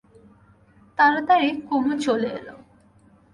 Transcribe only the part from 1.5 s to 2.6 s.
কুমু চলে এল।